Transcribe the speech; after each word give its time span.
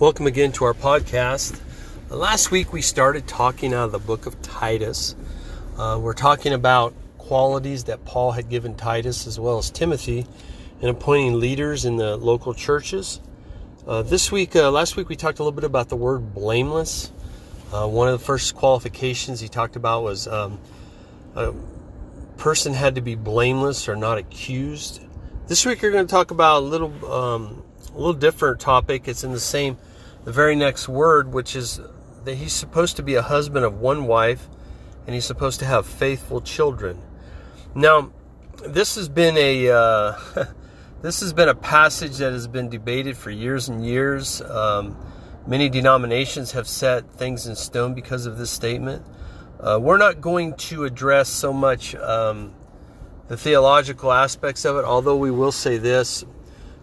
Welcome 0.00 0.26
again 0.26 0.50
to 0.52 0.64
our 0.64 0.72
podcast. 0.72 1.60
Last 2.08 2.50
week 2.50 2.72
we 2.72 2.80
started 2.80 3.28
talking 3.28 3.74
out 3.74 3.84
of 3.84 3.92
the 3.92 3.98
book 3.98 4.24
of 4.24 4.40
Titus. 4.40 5.14
Uh, 5.76 6.00
we're 6.00 6.14
talking 6.14 6.54
about 6.54 6.94
qualities 7.18 7.84
that 7.84 8.06
Paul 8.06 8.30
had 8.30 8.48
given 8.48 8.74
Titus 8.76 9.26
as 9.26 9.38
well 9.38 9.58
as 9.58 9.68
Timothy 9.68 10.24
in 10.80 10.88
appointing 10.88 11.38
leaders 11.38 11.84
in 11.84 11.98
the 11.98 12.16
local 12.16 12.54
churches. 12.54 13.20
Uh, 13.86 14.00
this 14.00 14.32
week, 14.32 14.56
uh, 14.56 14.70
last 14.70 14.96
week 14.96 15.10
we 15.10 15.16
talked 15.16 15.38
a 15.38 15.42
little 15.42 15.54
bit 15.54 15.64
about 15.64 15.90
the 15.90 15.96
word 15.96 16.32
blameless. 16.32 17.12
Uh, 17.70 17.86
one 17.86 18.08
of 18.08 18.18
the 18.18 18.24
first 18.24 18.54
qualifications 18.54 19.38
he 19.38 19.48
talked 19.48 19.76
about 19.76 20.02
was 20.02 20.26
um, 20.26 20.58
a 21.34 21.52
person 22.38 22.72
had 22.72 22.94
to 22.94 23.02
be 23.02 23.16
blameless 23.16 23.86
or 23.86 23.96
not 23.96 24.16
accused. 24.16 25.02
This 25.46 25.66
week 25.66 25.82
we're 25.82 25.92
going 25.92 26.06
to 26.06 26.10
talk 26.10 26.30
about 26.30 26.62
a 26.62 26.64
little, 26.64 27.12
um, 27.12 27.62
a 27.92 27.98
little 27.98 28.14
different 28.14 28.60
topic. 28.60 29.06
It's 29.06 29.24
in 29.24 29.32
the 29.32 29.38
same 29.38 29.76
the 30.24 30.32
very 30.32 30.56
next 30.56 30.88
word, 30.88 31.32
which 31.32 31.56
is 31.56 31.80
that 32.24 32.34
he's 32.34 32.52
supposed 32.52 32.96
to 32.96 33.02
be 33.02 33.14
a 33.14 33.22
husband 33.22 33.64
of 33.64 33.80
one 33.80 34.06
wife 34.06 34.48
and 35.06 35.14
he's 35.14 35.24
supposed 35.24 35.60
to 35.60 35.66
have 35.66 35.86
faithful 35.86 36.40
children. 36.40 37.00
Now, 37.74 38.12
this 38.66 38.96
has 38.96 39.08
been 39.08 39.36
a 39.36 39.70
uh, 39.70 40.18
this 41.02 41.20
has 41.20 41.32
been 41.32 41.48
a 41.48 41.54
passage 41.54 42.18
that 42.18 42.32
has 42.32 42.46
been 42.46 42.68
debated 42.68 43.16
for 43.16 43.30
years 43.30 43.68
and 43.68 43.84
years. 43.84 44.42
Um, 44.42 44.96
many 45.46 45.68
denominations 45.68 46.52
have 46.52 46.68
set 46.68 47.10
things 47.14 47.46
in 47.46 47.56
stone 47.56 47.94
because 47.94 48.26
of 48.26 48.38
this 48.38 48.50
statement. 48.50 49.04
Uh, 49.58 49.78
we're 49.80 49.98
not 49.98 50.20
going 50.20 50.54
to 50.54 50.84
address 50.84 51.28
so 51.28 51.52
much 51.52 51.94
um, 51.94 52.54
the 53.28 53.36
theological 53.36 54.12
aspects 54.12 54.64
of 54.64 54.76
it, 54.76 54.84
although 54.84 55.16
we 55.16 55.30
will 55.30 55.52
say 55.52 55.78
this: 55.78 56.24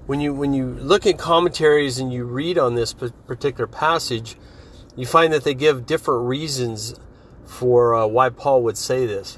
when 0.07 0.21
you 0.21 0.33
when 0.33 0.53
you 0.53 0.65
look 0.65 1.05
at 1.05 1.17
commentaries 1.17 1.99
and 1.99 2.11
you 2.11 2.23
read 2.23 2.57
on 2.57 2.75
this 2.75 2.93
particular 2.93 3.67
passage, 3.67 4.37
you 4.95 5.05
find 5.05 5.31
that 5.33 5.43
they 5.43 5.53
give 5.53 5.85
different 5.85 6.27
reasons 6.27 6.99
for 7.45 7.93
uh, 7.93 8.07
why 8.07 8.29
Paul 8.29 8.63
would 8.63 8.77
say 8.77 9.05
this. 9.05 9.37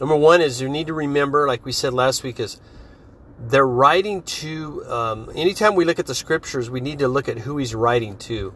Number 0.00 0.16
one 0.16 0.40
is 0.40 0.60
you 0.60 0.68
need 0.68 0.86
to 0.86 0.94
remember, 0.94 1.46
like 1.48 1.64
we 1.64 1.72
said 1.72 1.92
last 1.92 2.22
week, 2.22 2.38
is 2.38 2.60
they're 3.38 3.66
writing 3.66 4.22
to. 4.22 4.84
Um, 4.86 5.30
anytime 5.34 5.74
we 5.74 5.84
look 5.84 5.98
at 5.98 6.06
the 6.06 6.14
scriptures, 6.14 6.70
we 6.70 6.80
need 6.80 7.00
to 7.00 7.08
look 7.08 7.28
at 7.28 7.38
who 7.38 7.58
he's 7.58 7.74
writing 7.74 8.16
to. 8.18 8.54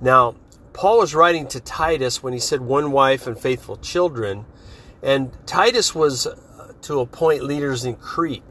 Now, 0.00 0.36
Paul 0.72 0.98
was 0.98 1.14
writing 1.14 1.46
to 1.48 1.60
Titus 1.60 2.22
when 2.22 2.32
he 2.32 2.38
said 2.38 2.62
one 2.62 2.92
wife 2.92 3.26
and 3.26 3.38
faithful 3.38 3.76
children, 3.76 4.46
and 5.02 5.32
Titus 5.44 5.94
was 5.94 6.26
uh, 6.26 6.72
to 6.82 7.00
appoint 7.00 7.42
leaders 7.42 7.84
in 7.84 7.96
Crete. 7.96 8.42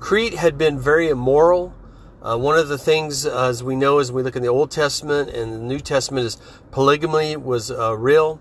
Crete 0.00 0.34
had 0.34 0.56
been 0.58 0.78
very 0.78 1.08
immoral. 1.08 1.74
Uh, 2.20 2.36
one 2.36 2.58
of 2.58 2.66
the 2.66 2.78
things, 2.78 3.24
uh, 3.24 3.46
as 3.46 3.62
we 3.62 3.76
know, 3.76 3.98
as 3.98 4.10
we 4.10 4.24
look 4.24 4.34
in 4.34 4.42
the 4.42 4.48
Old 4.48 4.72
Testament 4.72 5.30
and 5.30 5.52
the 5.52 5.58
New 5.58 5.78
Testament, 5.78 6.26
is 6.26 6.36
polygamy 6.72 7.36
was 7.36 7.70
uh, 7.70 7.96
real. 7.96 8.40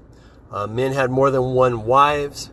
Uh, 0.51 0.65
men 0.65 0.93
had 0.93 1.11
more 1.11 1.29
than 1.29 1.53
one 1.53 1.85
wives, 1.85 2.49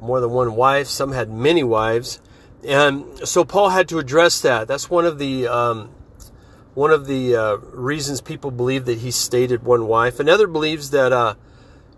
more 0.00 0.20
than 0.20 0.30
one 0.30 0.54
wife. 0.54 0.86
Some 0.86 1.10
had 1.10 1.30
many 1.30 1.64
wives, 1.64 2.20
and 2.64 3.26
so 3.26 3.44
Paul 3.44 3.70
had 3.70 3.88
to 3.88 3.98
address 3.98 4.40
that. 4.42 4.68
That's 4.68 4.88
one 4.88 5.04
of 5.04 5.18
the 5.18 5.48
um, 5.48 5.90
one 6.74 6.92
of 6.92 7.08
the 7.08 7.34
uh, 7.34 7.56
reasons 7.56 8.20
people 8.20 8.52
believe 8.52 8.84
that 8.84 8.98
he 8.98 9.10
stated 9.10 9.64
one 9.64 9.88
wife. 9.88 10.20
Another 10.20 10.46
believes 10.46 10.90
that, 10.90 11.36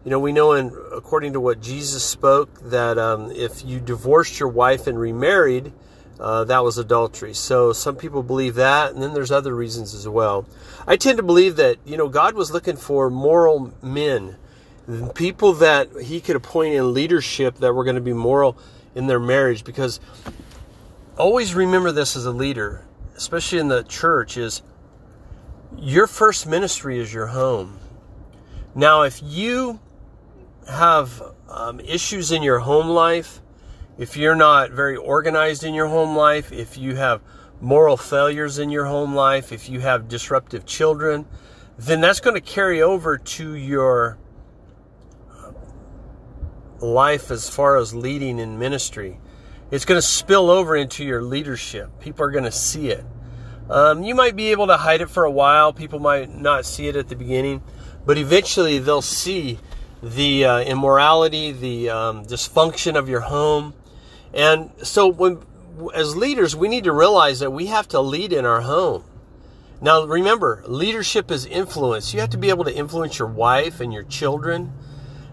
you 0.05 0.11
know, 0.11 0.19
we 0.19 0.33
know, 0.33 0.53
and 0.53 0.73
according 0.91 1.35
to 1.35 1.41
what 1.41 1.61
Jesus 1.61 2.03
spoke, 2.03 2.59
that 2.71 2.97
um, 2.97 3.31
if 3.31 3.63
you 3.63 3.79
divorced 3.79 4.41
your 4.41 4.49
wife 4.49 4.87
and 4.87 4.99
remarried 4.99 5.75
uh, 6.21 6.45
that 6.45 6.63
was 6.63 6.77
adultery. 6.77 7.33
So 7.33 7.73
some 7.73 7.97
people 7.97 8.23
believe 8.23 8.55
that, 8.57 8.93
and 8.93 9.03
then 9.03 9.15
there's 9.15 9.31
other 9.31 9.55
reasons 9.55 9.95
as 9.95 10.07
well. 10.07 10.47
I 10.87 10.97
tend 10.97 11.17
to 11.17 11.23
believe 11.23 11.57
that 11.57 11.79
you 11.85 11.97
know 11.97 12.09
God 12.09 12.35
was 12.35 12.51
looking 12.51 12.77
for 12.77 13.09
moral 13.09 13.73
men, 13.83 14.37
people 15.15 15.55
that 15.55 15.89
He 16.03 16.21
could 16.21 16.37
appoint 16.37 16.75
in 16.75 16.93
leadership 16.93 17.57
that 17.57 17.73
were 17.73 17.85
going 17.85 17.97
to 17.97 18.03
be 18.03 18.13
moral 18.13 18.59
in 18.95 19.07
their 19.07 19.19
marriage. 19.19 19.65
Because 19.65 19.99
always 21.17 21.55
remember 21.55 21.91
this 21.91 22.15
as 22.17 22.27
a 22.27 22.33
leader, 22.33 22.85
especially 23.17 23.59
in 23.59 23.69
the 23.69 23.83
church, 23.83 24.37
is 24.37 24.63
your 25.79 26.07
first 26.07 26.47
ministry 26.47 26.99
is 26.99 27.15
your 27.15 27.29
home. 27.29 27.79
Now, 28.75 29.03
if 29.03 29.21
you 29.23 29.81
have 30.69 31.23
um, 31.49 31.81
issues 31.81 32.31
in 32.31 32.43
your 32.43 32.59
home 32.61 32.89
life 32.89 33.41
if 34.01 34.17
you're 34.17 34.35
not 34.35 34.71
very 34.71 34.97
organized 34.97 35.63
in 35.63 35.75
your 35.75 35.87
home 35.87 36.17
life, 36.17 36.53
if 36.53 36.79
you 36.79 36.97
have 36.97 37.21
moral 37.61 37.99
failures 37.99 38.59
in 38.59 38.71
your 38.71 38.87
home 38.87 39.15
life, 39.15 39.53
if 39.53 39.69
you 39.69 39.81
have 39.81 40.09
disruptive 40.09 40.65
children, 40.65 41.27
then 41.77 42.01
that's 42.01 42.19
going 42.19 42.35
to 42.35 42.41
carry 42.41 42.81
over 42.81 43.19
to 43.19 43.55
your 43.55 44.17
life 46.79 47.31
as 47.31 47.51
far 47.51 47.77
as 47.77 47.93
leading 47.93 48.39
in 48.39 48.59
ministry. 48.59 49.21
It's 49.71 49.85
going 49.85 49.99
to 49.99 50.07
spill 50.07 50.49
over 50.49 50.75
into 50.75 51.05
your 51.05 51.23
leadership. 51.23 52.01
People 52.01 52.25
are 52.25 52.31
going 52.31 52.45
to 52.45 52.53
see 52.53 52.89
it. 52.89 53.05
Um, 53.69 54.03
you 54.03 54.15
might 54.15 54.35
be 54.35 54.51
able 54.51 54.69
to 54.69 54.79
hide 54.79 55.03
it 55.03 55.11
for 55.11 55.25
a 55.25 55.31
while. 55.31 55.75
People 55.75 55.99
might 55.99 56.35
not 56.35 56.65
see 56.65 56.89
it 56.89 56.97
at 56.97 57.09
the 57.09 57.17
beginning, 57.17 57.63
but 58.07 58.17
eventually 58.17 58.79
they'll 58.79 59.03
see 59.03 59.59
the 60.03 60.47
uh, 60.47 60.61
immorality, 60.61 61.53
the 61.53 61.91
um, 61.91 62.25
dysfunction 62.25 62.97
of 62.97 63.07
your 63.07 63.21
home, 63.21 63.75
and 64.33 64.71
so 64.83 65.09
when 65.09 65.43
as 65.95 66.17
leaders, 66.17 66.55
we 66.55 66.69
need 66.69 66.85
to 66.85 66.93
realize 66.93 67.41
that 67.41 67.51
we 67.51 67.67
have 67.67 67.89
to 67.89 68.01
lead 68.01 68.33
in 68.33 68.45
our 68.45 68.61
home. 68.61 69.05
Now 69.81 70.05
remember, 70.05 70.63
leadership 70.67 71.31
is 71.31 71.47
influence. 71.47 72.13
You 72.13 72.21
have 72.21 72.31
to 72.31 72.39
be 72.39 72.51
able 72.51 72.65
to 72.65 72.75
influence 72.75 73.19
your 73.19 73.29
wife 73.29 73.81
and 73.81 73.93
your 73.93 74.03
children. 74.05 74.73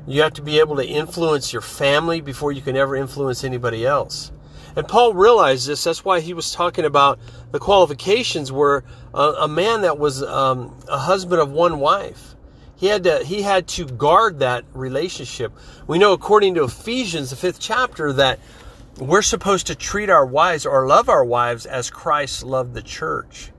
You 0.07 0.21
have 0.21 0.33
to 0.33 0.41
be 0.41 0.59
able 0.59 0.77
to 0.77 0.85
influence 0.85 1.51
your 1.51 1.61
family 1.61 2.21
before 2.21 2.53
you 2.53 2.61
can 2.61 2.77
ever 2.77 2.95
influence 2.95 3.43
anybody 3.43 3.85
else. 3.85 4.31
And 4.77 4.87
Paul 4.87 5.13
realized 5.13 5.67
this. 5.67 5.83
That's 5.83 6.05
why 6.05 6.21
he 6.21 6.33
was 6.33 6.53
talking 6.53 6.85
about 6.85 7.19
the 7.51 7.59
qualifications 7.59 8.51
were 8.51 8.85
a, 9.13 9.33
a 9.41 9.47
man 9.47 9.81
that 9.81 9.97
was 9.97 10.23
um, 10.23 10.79
a 10.87 10.97
husband 10.97 11.41
of 11.41 11.51
one 11.51 11.79
wife. 11.79 12.35
He 12.77 12.85
had 12.85 13.03
to 13.05 13.23
he 13.23 13.41
had 13.41 13.67
to 13.69 13.85
guard 13.85 14.39
that 14.39 14.63
relationship. 14.73 15.51
We 15.87 15.97
know 15.97 16.13
according 16.13 16.53
to 16.55 16.63
Ephesians, 16.63 17.31
the 17.31 17.35
fifth 17.35 17.59
chapter, 17.59 18.13
that 18.13 18.39
we're 18.99 19.21
supposed 19.21 19.67
to 19.67 19.75
treat 19.75 20.09
our 20.09 20.25
wives 20.25 20.65
or 20.65 20.87
love 20.87 21.09
our 21.09 21.23
wives 21.23 21.65
as 21.65 21.89
Christ 21.89 22.43
loved 22.43 22.73
the 22.73 22.81
church. 22.81 23.51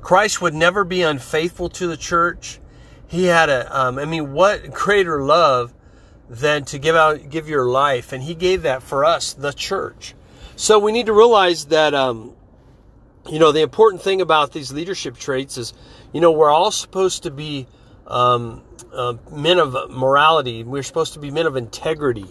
Christ 0.00 0.40
would 0.40 0.54
never 0.54 0.84
be 0.84 1.02
unfaithful 1.02 1.68
to 1.70 1.86
the 1.86 1.96
church. 1.96 2.60
He 3.06 3.24
had 3.24 3.48
a, 3.48 3.78
um, 3.78 3.98
I 3.98 4.04
mean, 4.04 4.32
what 4.32 4.70
greater 4.72 5.22
love 5.22 5.74
than 6.28 6.64
to 6.66 6.78
give 6.78 6.96
out, 6.96 7.28
give 7.28 7.48
your 7.48 7.66
life? 7.66 8.12
And 8.12 8.22
he 8.22 8.34
gave 8.34 8.62
that 8.62 8.82
for 8.82 9.04
us, 9.04 9.34
the 9.34 9.52
church. 9.52 10.14
So 10.56 10.78
we 10.78 10.92
need 10.92 11.06
to 11.06 11.12
realize 11.12 11.66
that, 11.66 11.94
um, 11.94 12.34
you 13.28 13.38
know, 13.38 13.52
the 13.52 13.60
important 13.60 14.02
thing 14.02 14.20
about 14.20 14.52
these 14.52 14.72
leadership 14.72 15.16
traits 15.16 15.58
is, 15.58 15.74
you 16.12 16.20
know, 16.20 16.32
we're 16.32 16.50
all 16.50 16.70
supposed 16.70 17.24
to 17.24 17.30
be 17.30 17.66
um, 18.06 18.62
uh, 18.92 19.14
men 19.30 19.58
of 19.58 19.90
morality. 19.90 20.64
We're 20.64 20.82
supposed 20.82 21.12
to 21.14 21.18
be 21.18 21.30
men 21.30 21.46
of 21.46 21.56
integrity. 21.56 22.26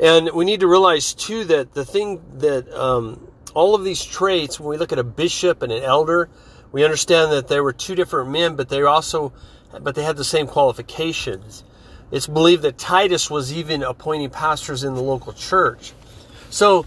And 0.00 0.30
we 0.32 0.44
need 0.44 0.60
to 0.60 0.66
realize 0.66 1.14
too 1.14 1.44
that 1.44 1.74
the 1.74 1.84
thing 1.84 2.20
that 2.38 2.72
um, 2.72 3.28
all 3.54 3.74
of 3.74 3.84
these 3.84 4.02
traits, 4.04 4.58
when 4.58 4.70
we 4.70 4.76
look 4.76 4.92
at 4.92 4.98
a 4.98 5.04
bishop 5.04 5.62
and 5.62 5.72
an 5.72 5.82
elder, 5.82 6.28
we 6.72 6.84
understand 6.84 7.32
that 7.32 7.48
they 7.48 7.60
were 7.60 7.72
two 7.72 7.94
different 7.94 8.30
men, 8.30 8.56
but 8.56 8.68
they 8.68 8.82
also, 8.82 9.32
but 9.80 9.94
they 9.94 10.02
had 10.02 10.16
the 10.16 10.24
same 10.24 10.46
qualifications. 10.46 11.64
It's 12.10 12.26
believed 12.26 12.62
that 12.62 12.78
Titus 12.78 13.30
was 13.30 13.52
even 13.52 13.82
appointing 13.82 14.30
pastors 14.30 14.84
in 14.84 14.94
the 14.94 15.02
local 15.02 15.32
church. 15.32 15.92
So, 16.50 16.86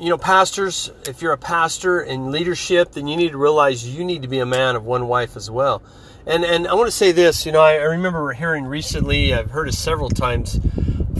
you 0.00 0.08
know, 0.08 0.18
pastors, 0.18 0.90
if 1.06 1.22
you're 1.22 1.32
a 1.32 1.38
pastor 1.38 2.00
in 2.00 2.30
leadership, 2.30 2.92
then 2.92 3.06
you 3.08 3.16
need 3.16 3.32
to 3.32 3.38
realize 3.38 3.86
you 3.86 4.04
need 4.04 4.22
to 4.22 4.28
be 4.28 4.38
a 4.38 4.46
man 4.46 4.76
of 4.76 4.84
one 4.84 5.08
wife 5.08 5.36
as 5.36 5.50
well. 5.50 5.82
And 6.26 6.44
and 6.44 6.68
I 6.68 6.74
want 6.74 6.88
to 6.88 6.96
say 6.96 7.12
this, 7.12 7.46
you 7.46 7.52
know, 7.52 7.60
I, 7.60 7.74
I 7.74 7.84
remember 7.84 8.32
hearing 8.32 8.66
recently, 8.66 9.32
I've 9.32 9.50
heard 9.50 9.68
it 9.68 9.72
several 9.72 10.10
times 10.10 10.60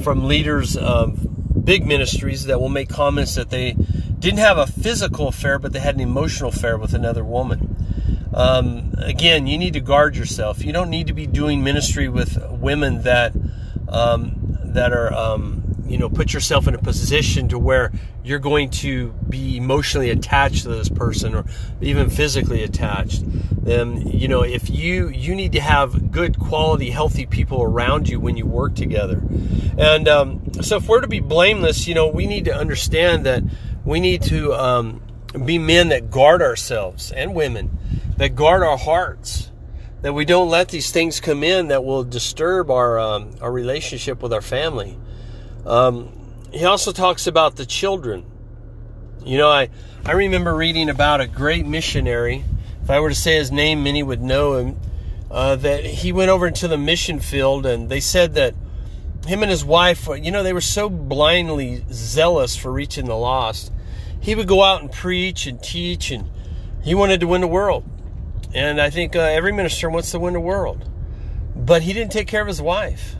from 0.02 0.26
leaders 0.26 0.76
of 0.76 1.64
big 1.64 1.86
ministries 1.86 2.44
that 2.44 2.60
will 2.60 2.68
make 2.68 2.88
comments 2.88 3.34
that 3.34 3.50
they 3.50 3.72
didn't 4.18 4.38
have 4.38 4.58
a 4.58 4.66
physical 4.66 5.28
affair, 5.28 5.58
but 5.58 5.72
they 5.72 5.78
had 5.80 5.94
an 5.94 6.00
emotional 6.00 6.50
affair 6.50 6.76
with 6.76 6.94
another 6.94 7.24
woman. 7.24 7.76
Um, 8.32 8.94
again, 8.98 9.46
you 9.46 9.58
need 9.58 9.72
to 9.74 9.80
guard 9.80 10.16
yourself. 10.16 10.64
You 10.64 10.72
don't 10.72 10.90
need 10.90 11.06
to 11.08 11.12
be 11.12 11.26
doing 11.26 11.62
ministry 11.62 12.08
with 12.08 12.38
women 12.50 13.02
that 13.02 13.32
um, 13.88 14.58
that 14.64 14.92
are 14.92 15.12
um, 15.12 15.67
you 15.88 15.98
know 15.98 16.08
put 16.08 16.32
yourself 16.32 16.66
in 16.66 16.74
a 16.74 16.78
position 16.78 17.48
to 17.48 17.58
where 17.58 17.92
you're 18.22 18.38
going 18.38 18.70
to 18.70 19.12
be 19.28 19.56
emotionally 19.56 20.10
attached 20.10 20.62
to 20.62 20.68
this 20.68 20.88
person 20.88 21.34
or 21.34 21.44
even 21.80 22.10
physically 22.10 22.62
attached 22.62 23.22
then 23.64 24.06
you 24.08 24.28
know 24.28 24.42
if 24.42 24.68
you 24.70 25.08
you 25.08 25.34
need 25.34 25.52
to 25.52 25.60
have 25.60 26.10
good 26.10 26.38
quality 26.38 26.90
healthy 26.90 27.26
people 27.26 27.62
around 27.62 28.08
you 28.08 28.20
when 28.20 28.36
you 28.36 28.46
work 28.46 28.74
together 28.74 29.22
and 29.78 30.08
um, 30.08 30.40
so 30.60 30.76
if 30.76 30.88
we're 30.88 31.00
to 31.00 31.08
be 31.08 31.20
blameless 31.20 31.86
you 31.88 31.94
know 31.94 32.08
we 32.08 32.26
need 32.26 32.44
to 32.44 32.54
understand 32.54 33.24
that 33.24 33.42
we 33.84 34.00
need 34.00 34.22
to 34.22 34.52
um, 34.54 35.02
be 35.44 35.58
men 35.58 35.88
that 35.88 36.10
guard 36.10 36.42
ourselves 36.42 37.10
and 37.12 37.34
women 37.34 37.76
that 38.16 38.34
guard 38.34 38.62
our 38.62 38.78
hearts 38.78 39.50
that 40.00 40.12
we 40.12 40.24
don't 40.24 40.48
let 40.48 40.68
these 40.68 40.90
things 40.90 41.20
come 41.20 41.42
in 41.42 41.68
that 41.68 41.84
will 41.84 42.04
disturb 42.04 42.70
our 42.70 42.98
um, 42.98 43.34
our 43.40 43.50
relationship 43.50 44.22
with 44.22 44.32
our 44.32 44.40
family. 44.40 44.96
Um, 45.66 46.12
he 46.52 46.64
also 46.64 46.92
talks 46.92 47.26
about 47.26 47.56
the 47.56 47.66
children. 47.66 48.24
You 49.24 49.38
know, 49.38 49.48
I 49.48 49.68
I 50.04 50.12
remember 50.12 50.54
reading 50.54 50.88
about 50.88 51.20
a 51.20 51.26
great 51.26 51.66
missionary. 51.66 52.44
If 52.82 52.90
I 52.90 53.00
were 53.00 53.10
to 53.10 53.14
say 53.14 53.36
his 53.36 53.52
name, 53.52 53.82
many 53.82 54.02
would 54.02 54.22
know 54.22 54.56
him. 54.56 54.80
Uh, 55.30 55.56
that 55.56 55.84
he 55.84 56.10
went 56.10 56.30
over 56.30 56.46
into 56.46 56.68
the 56.68 56.78
mission 56.78 57.20
field, 57.20 57.66
and 57.66 57.90
they 57.90 58.00
said 58.00 58.34
that 58.34 58.54
him 59.26 59.42
and 59.42 59.50
his 59.50 59.62
wife, 59.62 60.08
you 60.08 60.30
know, 60.30 60.42
they 60.42 60.54
were 60.54 60.60
so 60.62 60.88
blindly 60.88 61.84
zealous 61.92 62.56
for 62.56 62.72
reaching 62.72 63.04
the 63.04 63.16
lost. 63.16 63.70
He 64.20 64.34
would 64.34 64.48
go 64.48 64.62
out 64.62 64.80
and 64.80 64.90
preach 64.90 65.46
and 65.46 65.62
teach, 65.62 66.10
and 66.10 66.30
he 66.82 66.94
wanted 66.94 67.20
to 67.20 67.26
win 67.26 67.42
the 67.42 67.46
world. 67.46 67.84
And 68.54 68.80
I 68.80 68.88
think 68.88 69.14
uh, 69.14 69.20
every 69.20 69.52
minister 69.52 69.90
wants 69.90 70.12
to 70.12 70.18
win 70.18 70.32
the 70.32 70.40
world. 70.40 70.88
But 71.54 71.82
he 71.82 71.92
didn't 71.92 72.12
take 72.12 72.26
care 72.26 72.40
of 72.40 72.48
his 72.48 72.62
wife. 72.62 73.16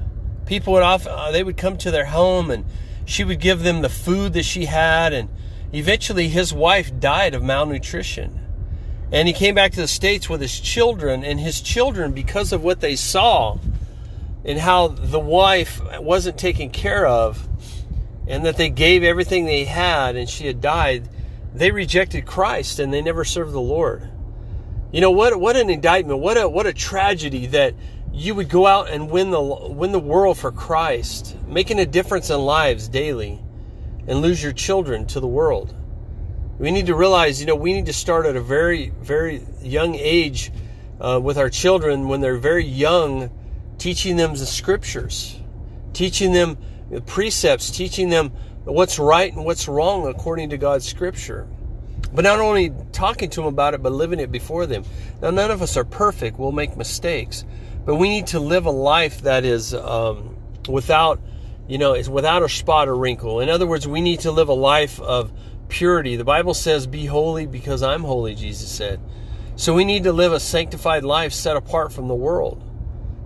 People 0.48 0.72
would 0.72 0.82
often, 0.82 1.12
uh, 1.12 1.30
they 1.30 1.44
would 1.44 1.58
come 1.58 1.76
to 1.76 1.90
their 1.90 2.06
home 2.06 2.50
and 2.50 2.64
she 3.04 3.22
would 3.22 3.38
give 3.38 3.62
them 3.62 3.82
the 3.82 3.90
food 3.90 4.32
that 4.32 4.44
she 4.44 4.64
had. 4.64 5.12
And 5.12 5.28
eventually 5.74 6.28
his 6.28 6.54
wife 6.54 6.98
died 6.98 7.34
of 7.34 7.42
malnutrition. 7.42 8.40
And 9.12 9.28
he 9.28 9.34
came 9.34 9.54
back 9.54 9.72
to 9.72 9.80
the 9.82 9.86
States 9.86 10.28
with 10.28 10.40
his 10.40 10.58
children, 10.58 11.24
and 11.24 11.38
his 11.40 11.60
children, 11.62 12.12
because 12.12 12.52
of 12.52 12.62
what 12.62 12.80
they 12.80 12.96
saw 12.96 13.58
and 14.44 14.58
how 14.58 14.88
the 14.88 15.20
wife 15.20 15.80
wasn't 16.00 16.38
taken 16.38 16.70
care 16.70 17.06
of, 17.06 17.46
and 18.26 18.44
that 18.46 18.56
they 18.56 18.70
gave 18.70 19.02
everything 19.02 19.44
they 19.44 19.64
had 19.64 20.16
and 20.16 20.28
she 20.28 20.46
had 20.46 20.60
died, 20.62 21.08
they 21.54 21.70
rejected 21.70 22.24
Christ 22.24 22.78
and 22.78 22.92
they 22.92 23.02
never 23.02 23.24
served 23.24 23.52
the 23.52 23.60
Lord. 23.60 24.08
You 24.92 25.02
know 25.02 25.10
what? 25.10 25.38
What 25.38 25.56
an 25.56 25.68
indictment! 25.68 26.20
What 26.20 26.38
a 26.38 26.48
what 26.48 26.66
a 26.66 26.72
tragedy 26.72 27.46
that 27.48 27.74
you 28.19 28.35
would 28.35 28.49
go 28.49 28.67
out 28.67 28.91
and 28.91 29.11
win 29.11 29.31
the 29.31 29.41
win 29.41 29.93
the 29.93 29.99
world 30.00 30.38
for 30.38 30.50
Christ, 30.50 31.37
making 31.47 31.79
a 31.79 31.87
difference 31.87 32.31
in 32.31 32.41
lives 32.41 32.88
daily, 32.88 33.38
and 34.09 34.20
lose 34.20 34.43
your 34.43 34.53
children 34.53 35.06
to 35.06 35.20
the 35.20 35.29
world. 35.29 35.73
We 36.59 36.73
need 36.73 36.87
to 36.87 36.97
realize, 36.97 37.41
you 37.41 37.47
know, 37.47 37.55
we 37.55 37.73
need 37.73 37.87
to 37.87 37.93
start 37.93 38.26
at 38.26 38.35
a 38.35 38.41
very 38.41 38.91
very 39.00 39.47
young 39.62 39.94
age 39.94 40.50
uh, 41.00 41.20
with 41.23 41.38
our 41.38 41.49
children 41.49 42.09
when 42.09 42.20
they're 42.20 42.38
very 42.38 42.65
young, 42.65 43.31
teaching 43.79 44.17
them 44.17 44.32
the 44.32 44.47
scriptures, 44.47 45.38
teaching 45.93 46.32
them 46.32 46.59
the 46.91 47.00
precepts, 47.00 47.70
teaching 47.70 48.09
them 48.09 48.32
what's 48.65 48.99
right 48.99 49.32
and 49.32 49.44
what's 49.44 49.69
wrong 49.69 50.09
according 50.09 50.50
to 50.50 50.59
God's 50.59 50.87
scripture. 50.87 51.47
But 52.12 52.25
not 52.25 52.41
only 52.41 52.73
talking 52.91 53.31
to 53.31 53.41
them 53.41 53.47
about 53.47 53.75
it, 53.75 53.82
but 53.82 53.93
living 53.93 54.19
it 54.19 54.32
before 54.32 54.67
them. 54.67 54.82
Now, 55.20 55.31
none 55.31 55.50
of 55.50 55.62
us 55.62 55.76
are 55.76 55.85
perfect. 55.85 56.38
We'll 56.38 56.53
make 56.53 56.76
mistakes. 56.76 57.44
But 57.84 57.96
we 57.96 58.08
need 58.08 58.28
to 58.28 58.40
live 58.40 58.66
a 58.66 58.70
life 58.70 59.22
that 59.22 59.44
is 59.44 59.75
um, 59.75 60.36
without, 60.69 61.20
you 61.66 61.78
know, 61.78 61.94
is 61.94 62.10
without 62.10 62.42
a 62.42 62.48
spot 62.48 62.88
or 62.88 62.96
wrinkle. 62.96 63.40
In 63.40 63.48
other 63.48 63.66
words, 63.66 63.88
we 63.88 64.00
need 64.00 64.20
to 64.20 64.30
live 64.30 64.48
a 64.48 64.54
life 64.54 65.00
of 65.00 65.32
purity. 65.69 66.16
The 66.16 66.25
Bible 66.25 66.54
says, 66.54 66.86
Be 66.86 67.06
holy 67.06 67.46
because 67.46 67.82
I'm 67.82 68.02
holy, 68.02 68.34
Jesus 68.34 68.70
said. 68.70 69.00
So 69.56 69.75
we 69.75 69.84
need 69.84 70.04
to 70.04 70.12
live 70.12 70.32
a 70.32 70.40
sanctified 70.40 71.04
life 71.04 71.32
set 71.32 71.56
apart 71.56 71.92
from 71.92 72.08
the 72.08 72.14
world. 72.14 72.62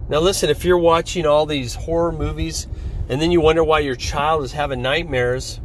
Now, 0.09 0.21
listen, 0.21 0.51
if 0.51 0.65
you're 0.65 0.79
watching 0.79 1.27
all 1.27 1.47
these 1.47 1.75
horror 1.75 2.13
movies 2.13 2.67
and 3.09 3.21
then 3.21 3.31
you 3.31 3.41
wonder 3.41 3.63
why 3.63 3.81
your 3.81 3.97
child 3.97 4.45
is 4.45 4.53
having 4.53 4.83
nightmares, 4.83 5.61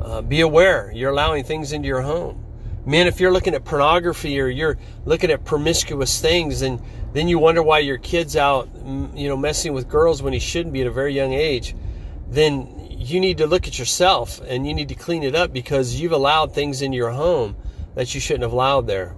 uh, 0.00 0.22
be 0.22 0.40
aware 0.40 0.90
you're 0.94 1.10
allowing 1.10 1.44
things 1.44 1.72
into 1.72 1.86
your 1.88 2.02
home. 2.02 2.44
Man, 2.86 3.06
if 3.06 3.20
you're 3.20 3.32
looking 3.32 3.54
at 3.54 3.64
pornography 3.64 4.40
or 4.40 4.48
you're 4.48 4.78
looking 5.04 5.30
at 5.30 5.44
promiscuous 5.44 6.20
things, 6.20 6.62
and 6.62 6.80
then 7.18 7.26
you 7.26 7.38
wonder 7.38 7.62
why 7.62 7.80
your 7.80 7.98
kid's 7.98 8.36
out, 8.36 8.68
you 9.14 9.28
know, 9.28 9.36
messing 9.36 9.72
with 9.72 9.88
girls 9.88 10.22
when 10.22 10.32
he 10.32 10.38
shouldn't 10.38 10.72
be 10.72 10.82
at 10.82 10.86
a 10.86 10.90
very 10.90 11.12
young 11.14 11.32
age, 11.32 11.74
then 12.28 12.88
you 12.90 13.18
need 13.18 13.38
to 13.38 13.46
look 13.46 13.66
at 13.66 13.78
yourself 13.78 14.40
and 14.46 14.66
you 14.66 14.72
need 14.72 14.88
to 14.88 14.94
clean 14.94 15.24
it 15.24 15.34
up 15.34 15.52
because 15.52 16.00
you've 16.00 16.12
allowed 16.12 16.54
things 16.54 16.80
in 16.80 16.92
your 16.92 17.10
home 17.10 17.56
that 17.96 18.14
you 18.14 18.20
shouldn't 18.20 18.42
have 18.42 18.52
allowed 18.52 18.86
there. 18.86 19.16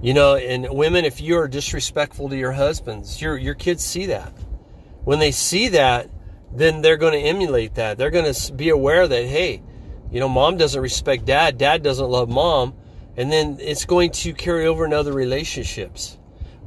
You 0.00 0.14
know, 0.14 0.36
and 0.36 0.70
women, 0.70 1.04
if 1.04 1.20
you 1.20 1.36
are 1.36 1.48
disrespectful 1.48 2.30
to 2.30 2.36
your 2.36 2.52
husbands, 2.52 3.20
your 3.20 3.36
your 3.36 3.54
kids 3.54 3.84
see 3.84 4.06
that. 4.06 4.32
When 5.04 5.18
they 5.18 5.32
see 5.32 5.68
that, 5.68 6.08
then 6.50 6.80
they're 6.80 6.96
going 6.96 7.12
to 7.12 7.18
emulate 7.28 7.74
that. 7.74 7.98
They're 7.98 8.10
going 8.10 8.32
to 8.32 8.52
be 8.52 8.70
aware 8.70 9.06
that, 9.06 9.26
hey, 9.26 9.62
you 10.10 10.20
know, 10.20 10.28
mom 10.28 10.56
doesn't 10.56 10.80
respect 10.80 11.26
dad, 11.26 11.58
dad 11.58 11.82
doesn't 11.82 12.08
love 12.08 12.30
mom, 12.30 12.74
and 13.16 13.30
then 13.30 13.58
it's 13.60 13.84
going 13.84 14.10
to 14.12 14.32
carry 14.32 14.66
over 14.66 14.86
in 14.86 14.94
other 14.94 15.12
relationships. 15.12 16.18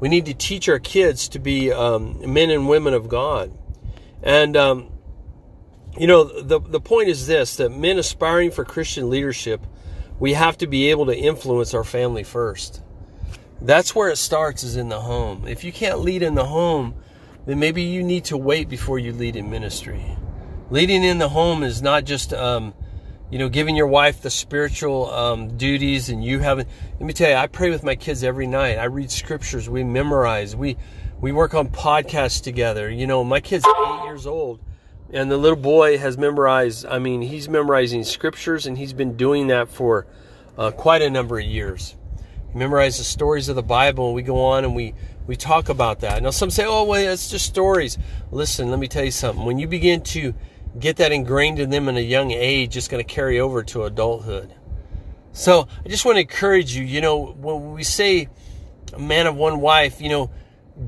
We 0.04 0.10
need 0.10 0.26
to 0.26 0.34
teach 0.34 0.68
our 0.68 0.80
kids 0.80 1.30
to 1.30 1.40
be 1.40 1.72
um, 1.72 2.34
men 2.34 2.50
and 2.50 2.68
women 2.68 2.94
of 2.94 3.08
God. 3.08 3.58
And, 4.22 4.58
um, 4.58 4.92
you 5.98 6.08
know, 6.08 6.26
the, 6.26 6.60
the 6.60 6.82
point 6.82 7.08
is 7.08 7.26
this 7.26 7.56
that 7.56 7.70
men 7.70 7.98
aspiring 7.98 8.52
for 8.52 8.66
Christian 8.66 9.10
leadership, 9.10 9.66
we 10.20 10.34
have 10.34 10.58
to 10.58 10.68
be 10.68 10.90
able 10.90 11.06
to 11.06 11.18
influence 11.18 11.74
our 11.74 11.86
family 11.86 12.24
first. 12.24 12.82
That's 13.62 13.96
where 13.96 14.10
it 14.10 14.18
starts, 14.18 14.66
is 14.66 14.76
in 14.76 14.90
the 14.90 15.00
home. 15.00 15.48
If 15.48 15.64
you 15.64 15.72
can't 15.72 16.02
lead 16.02 16.22
in 16.22 16.36
the 16.36 16.48
home, 16.48 16.96
then 17.46 17.60
maybe 17.60 17.84
you 17.84 18.04
need 18.04 18.26
to 18.26 18.36
wait 18.36 18.68
before 18.68 19.00
you 19.00 19.14
lead 19.14 19.38
in 19.38 19.50
ministry. 19.50 20.18
Leading 20.70 21.06
in 21.06 21.18
the 21.18 21.30
home 21.30 21.64
is 21.64 21.82
not 21.82 22.04
just, 22.04 22.34
um, 22.34 22.74
you 23.34 23.40
know, 23.40 23.50
giving 23.50 23.76
your 23.76 23.88
wife 23.88 24.22
the 24.22 24.30
spiritual 24.30 25.10
um, 25.10 25.58
duties 25.58 26.10
and 26.10 26.24
you 26.24 26.38
haven't. 26.38 26.70
Let 26.92 27.02
me 27.02 27.14
tell 27.14 27.32
you, 27.32 27.36
I 27.36 27.48
pray 27.48 27.72
with 27.72 27.84
my 27.84 27.96
kids 27.96 28.24
every 28.24 28.46
night. 28.46 28.78
I 28.78 28.84
read 28.84 29.10
scriptures. 29.10 29.68
We 29.68 29.84
memorize. 29.84 30.56
We 30.56 30.78
we 31.20 31.32
work 31.32 31.56
on 31.56 31.70
podcasts 31.70 32.44
together. 32.44 32.92
You 32.92 33.08
know, 33.08 33.24
my 33.24 33.40
kid's 33.40 33.66
eight 33.66 34.04
years 34.04 34.28
old, 34.28 34.60
and 35.12 35.32
the 35.32 35.38
little 35.38 35.58
boy 35.58 35.98
has 35.98 36.16
memorized. 36.16 36.86
I 36.86 37.00
mean, 37.00 37.24
he's 37.24 37.50
memorizing 37.50 38.04
scriptures, 38.04 38.68
and 38.68 38.78
he's 38.78 38.94
been 38.94 39.18
doing 39.18 39.48
that 39.48 39.68
for 39.68 40.06
uh, 40.56 40.70
quite 40.70 41.02
a 41.02 41.10
number 41.10 41.40
of 41.40 41.46
years. 41.46 41.96
He 42.52 42.60
memorizes 42.60 43.00
the 43.00 43.04
stories 43.04 43.50
of 43.50 43.56
the 43.56 43.64
Bible, 43.64 44.06
and 44.06 44.16
we 44.16 44.22
go 44.22 44.46
on 44.46 44.64
and 44.64 44.76
we 44.76 44.94
we 45.26 45.36
talk 45.36 45.70
about 45.70 46.02
that. 46.02 46.22
Now, 46.22 46.30
some 46.30 46.52
say, 46.52 46.66
oh, 46.68 46.84
well, 46.84 47.02
it's 47.02 47.32
just 47.32 47.48
stories. 47.48 47.98
Listen, 48.30 48.70
let 48.70 48.78
me 48.78 48.88
tell 48.88 49.06
you 49.06 49.10
something. 49.10 49.44
When 49.44 49.58
you 49.58 49.68
begin 49.68 50.02
to 50.02 50.36
get 50.80 50.98
that 50.98 51.12
ingrained 51.12 51.60
in 51.60 51.70
them 51.70 51.88
in 51.88 51.98
a 51.98 52.02
young 52.02 52.32
age, 52.32 52.78
it's 52.78 52.88
going 52.88 53.04
to 53.04 53.14
carry 53.14 53.40
over 53.40 53.64
to 53.64 53.84
adulthood. 53.84 54.54
So 55.34 55.68
I 55.84 55.90
just 55.90 56.06
want 56.06 56.18
to 56.18 56.22
encourage 56.22 56.76
you, 56.76 56.84
you 56.84 57.02
know, 57.02 57.26
when 57.26 57.74
we 57.74 57.84
say 57.84 58.28
a 58.94 59.00
man 59.00 59.28
of 59.28 59.36
one 59.36 59.62
wife, 59.62 60.02
you 60.02 60.10
know, 60.10 60.32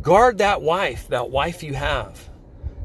guard 0.02 0.40
that 0.40 0.62
wife, 0.62 1.08
that 1.10 1.30
wife 1.30 1.64
you 1.64 1.74
have. 1.74 2.30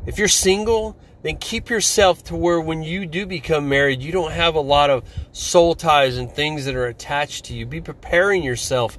If 0.07 0.19
you're 0.19 0.29
single, 0.29 0.97
then 1.23 1.37
keep 1.37 1.69
yourself 1.69 2.25
to 2.25 2.37
where 2.37 2.61
when 2.61 2.83
you 2.83 3.05
do 3.05 3.27
become 3.27 3.69
married, 3.69 4.01
you 4.01 4.13
don't 4.13 4.33
have 4.33 4.55
a 4.55 4.61
lot 4.61 4.89
of 4.89 5.05
soul 5.33 5.75
ties 5.75 6.17
and 6.17 6.31
things 6.31 6.65
that 6.65 6.75
are 6.75 6.87
attached 6.87 7.47
to 7.47 7.55
you. 7.55 7.67
Be 7.67 7.81
preparing 7.81 8.43
yourself 8.43 8.99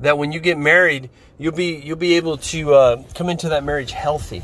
that 0.00 0.18
when 0.18 0.32
you 0.32 0.40
get 0.40 0.58
married, 0.58 1.10
you'll 1.38 1.52
be 1.52 1.76
you'll 1.76 1.96
be 1.96 2.14
able 2.14 2.38
to 2.38 2.74
uh, 2.74 3.02
come 3.14 3.28
into 3.28 3.50
that 3.50 3.62
marriage 3.62 3.92
healthy. 3.92 4.42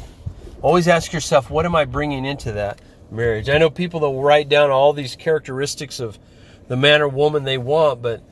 Always 0.63 0.87
ask 0.87 1.13
yourself, 1.13 1.51
what 1.51 1.67
am 1.67 1.75
I 1.75 1.85
bringing 1.85 2.25
into 2.25 2.53
that 2.53 2.81
marriage? 3.11 3.49
I 3.49 3.59
know 3.59 3.71
people 3.71 4.01
that 4.01 4.21
write 4.21 4.49
down 4.49 4.71
all 4.71 4.93
these 4.93 5.17
characteristics 5.17 6.01
of 6.01 6.19
the 6.69 6.77
man 6.77 7.03
or 7.03 7.09
woman 7.09 7.45
they 7.45 7.59
want, 7.59 8.03
but 8.03 8.23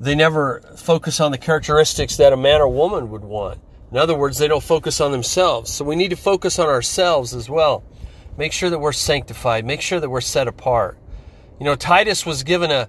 they 0.00 0.14
never 0.14 0.60
focus 0.76 1.20
on 1.20 1.30
the 1.30 1.38
characteristics 1.38 2.16
that 2.16 2.32
a 2.32 2.36
man 2.36 2.60
or 2.60 2.68
woman 2.68 3.10
would 3.10 3.24
want. 3.24 3.60
In 3.90 3.98
other 3.98 4.16
words, 4.16 4.38
they 4.38 4.48
don't 4.48 4.62
focus 4.62 5.00
on 5.00 5.12
themselves. 5.12 5.72
So 5.72 5.84
we 5.84 5.96
need 5.96 6.08
to 6.08 6.16
focus 6.16 6.58
on 6.58 6.66
ourselves 6.66 7.34
as 7.34 7.48
well. 7.48 7.84
Make 8.36 8.52
sure 8.52 8.70
that 8.70 8.78
we're 8.78 8.92
sanctified. 8.92 9.64
Make 9.64 9.80
sure 9.80 10.00
that 10.00 10.10
we're 10.10 10.20
set 10.20 10.48
apart. 10.48 10.98
You 11.60 11.66
know, 11.66 11.76
Titus 11.76 12.26
was 12.26 12.42
given 12.42 12.72
a, 12.72 12.88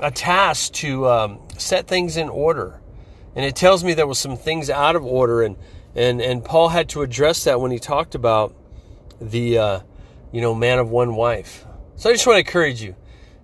a 0.00 0.10
task 0.10 0.72
to 0.74 1.08
um, 1.08 1.40
set 1.58 1.88
things 1.88 2.16
in 2.16 2.28
order. 2.28 2.80
And 3.34 3.44
it 3.44 3.56
tells 3.56 3.82
me 3.82 3.94
there 3.94 4.06
was 4.06 4.18
some 4.18 4.36
things 4.36 4.70
out 4.70 4.94
of 4.94 5.04
order, 5.04 5.42
and 5.42 5.56
and 5.96 6.20
and 6.20 6.44
Paul 6.44 6.68
had 6.68 6.88
to 6.90 7.02
address 7.02 7.44
that 7.44 7.60
when 7.60 7.72
he 7.72 7.80
talked 7.80 8.14
about 8.14 8.54
the 9.20 9.58
uh, 9.58 9.80
you 10.34 10.40
know 10.40 10.52
man 10.52 10.80
of 10.80 10.90
one 10.90 11.14
wife. 11.14 11.64
So 11.94 12.10
I 12.10 12.12
just 12.12 12.26
want 12.26 12.34
to 12.34 12.40
encourage 12.40 12.82
you. 12.82 12.96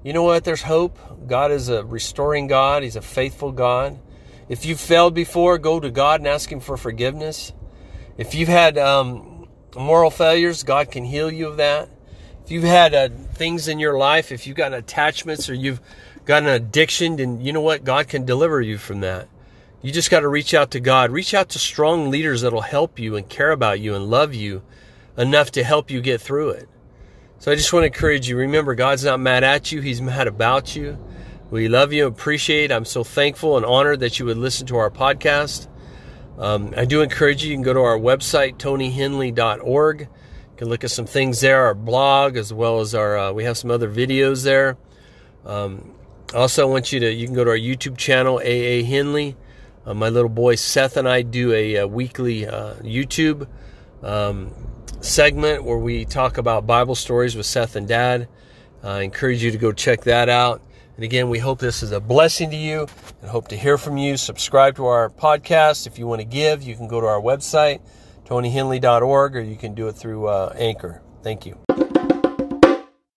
You 0.02 0.12
know 0.12 0.24
what? 0.24 0.42
There's 0.42 0.62
hope. 0.62 0.98
God 1.28 1.52
is 1.52 1.68
a 1.68 1.84
restoring 1.84 2.48
God. 2.48 2.82
He's 2.82 2.96
a 2.96 3.00
faithful 3.00 3.52
God. 3.52 4.00
If 4.48 4.66
you've 4.66 4.80
failed 4.80 5.14
before, 5.14 5.56
go 5.58 5.78
to 5.78 5.88
God 5.88 6.18
and 6.18 6.26
ask 6.26 6.50
Him 6.50 6.58
for 6.58 6.76
forgiveness. 6.76 7.52
If 8.18 8.34
you've 8.34 8.48
had 8.48 8.76
um, 8.76 9.46
moral 9.76 10.10
failures, 10.10 10.64
God 10.64 10.90
can 10.90 11.04
heal 11.04 11.30
you 11.30 11.46
of 11.46 11.58
that. 11.58 11.88
If 12.44 12.50
you've 12.50 12.64
had 12.64 12.92
uh, 12.92 13.10
things 13.34 13.68
in 13.68 13.78
your 13.78 13.96
life, 13.96 14.32
if 14.32 14.48
you've 14.48 14.56
got 14.56 14.74
attachments 14.74 15.48
or 15.48 15.54
you've 15.54 15.80
got 16.24 16.42
an 16.42 16.48
addiction, 16.48 17.16
then 17.16 17.40
you 17.40 17.52
know 17.52 17.60
what? 17.60 17.84
God 17.84 18.08
can 18.08 18.24
deliver 18.24 18.60
you 18.60 18.78
from 18.78 18.98
that. 19.02 19.28
You 19.80 19.92
just 19.92 20.10
got 20.10 20.20
to 20.20 20.28
reach 20.28 20.54
out 20.54 20.72
to 20.72 20.80
God. 20.80 21.12
Reach 21.12 21.34
out 21.34 21.50
to 21.50 21.60
strong 21.60 22.10
leaders 22.10 22.40
that'll 22.40 22.62
help 22.62 22.98
you 22.98 23.14
and 23.14 23.28
care 23.28 23.52
about 23.52 23.78
you 23.78 23.94
and 23.94 24.10
love 24.10 24.34
you 24.34 24.62
enough 25.16 25.52
to 25.52 25.62
help 25.62 25.88
you 25.88 26.00
get 26.00 26.20
through 26.20 26.50
it. 26.50 26.68
So 27.40 27.50
I 27.50 27.54
just 27.54 27.72
want 27.72 27.84
to 27.84 27.86
encourage 27.86 28.28
you 28.28 28.36
remember, 28.36 28.74
God's 28.74 29.02
not 29.02 29.18
mad 29.18 29.44
at 29.44 29.72
you, 29.72 29.80
He's 29.80 30.02
mad 30.02 30.28
about 30.28 30.76
you. 30.76 30.98
We 31.50 31.68
love 31.68 31.90
you, 31.90 32.06
appreciate. 32.06 32.70
I'm 32.70 32.84
so 32.84 33.02
thankful 33.02 33.56
and 33.56 33.64
honored 33.64 34.00
that 34.00 34.18
you 34.18 34.26
would 34.26 34.36
listen 34.36 34.66
to 34.66 34.76
our 34.76 34.90
podcast. 34.90 35.66
Um, 36.36 36.74
I 36.76 36.84
do 36.84 37.00
encourage 37.00 37.42
you. 37.42 37.48
You 37.48 37.56
can 37.56 37.62
go 37.62 37.72
to 37.72 37.80
our 37.80 37.98
website, 37.98 38.58
tonyhendley.org. 38.58 40.00
You 40.02 40.08
can 40.58 40.68
look 40.68 40.84
at 40.84 40.90
some 40.90 41.06
things 41.06 41.40
there, 41.40 41.64
our 41.64 41.72
blog, 41.72 42.36
as 42.36 42.52
well 42.52 42.80
as 42.80 42.94
our. 42.94 43.16
Uh, 43.16 43.32
we 43.32 43.44
have 43.44 43.56
some 43.56 43.70
other 43.70 43.90
videos 43.90 44.44
there. 44.44 44.76
Um, 45.46 45.94
also, 46.34 46.68
I 46.68 46.70
want 46.70 46.92
you 46.92 47.00
to. 47.00 47.10
You 47.10 47.24
can 47.24 47.34
go 47.34 47.44
to 47.44 47.52
our 47.52 47.56
YouTube 47.56 47.96
channel, 47.96 48.36
AA 48.36 48.84
Hendley. 48.84 49.34
Uh, 49.86 49.94
my 49.94 50.10
little 50.10 50.28
boy 50.28 50.56
Seth 50.56 50.98
and 50.98 51.08
I 51.08 51.22
do 51.22 51.54
a, 51.54 51.76
a 51.76 51.88
weekly 51.88 52.46
uh, 52.46 52.74
YouTube 52.82 53.48
um, 54.02 54.52
segment 55.00 55.64
where 55.64 55.78
we 55.78 56.04
talk 56.04 56.38
about 56.38 56.66
Bible 56.66 56.94
stories 56.94 57.36
with 57.36 57.46
Seth 57.46 57.76
and 57.76 57.88
Dad. 57.88 58.28
I 58.82 59.00
encourage 59.00 59.42
you 59.42 59.50
to 59.50 59.58
go 59.58 59.72
check 59.72 60.02
that 60.02 60.28
out. 60.28 60.62
And 60.96 61.04
again, 61.04 61.30
we 61.30 61.38
hope 61.38 61.58
this 61.58 61.82
is 61.82 61.92
a 61.92 62.00
blessing 62.00 62.50
to 62.50 62.56
you 62.56 62.86
and 63.22 63.30
hope 63.30 63.48
to 63.48 63.56
hear 63.56 63.78
from 63.78 63.96
you. 63.96 64.16
Subscribe 64.16 64.76
to 64.76 64.86
our 64.86 65.08
podcast. 65.08 65.86
If 65.86 65.98
you 65.98 66.06
want 66.06 66.20
to 66.20 66.26
give, 66.26 66.62
you 66.62 66.76
can 66.76 66.88
go 66.88 67.00
to 67.00 67.06
our 67.06 67.20
website, 67.20 67.80
tonyhendley.org, 68.26 69.36
or 69.36 69.40
you 69.40 69.56
can 69.56 69.74
do 69.74 69.88
it 69.88 69.92
through 69.92 70.26
uh, 70.26 70.54
Anchor. 70.56 71.00
Thank 71.22 71.46
you. 71.46 71.58